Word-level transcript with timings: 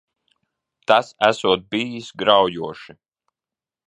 Tas 0.91 1.11
esot 1.27 1.67
bijis 1.75 2.09
graujoši. 2.23 2.97